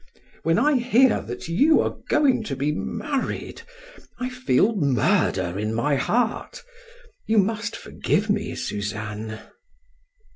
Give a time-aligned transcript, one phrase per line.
[0.41, 3.61] When I hear that you are going to be married,
[4.17, 6.63] I feel murder in my heart.
[7.27, 9.39] You must forgive me, Suzanne."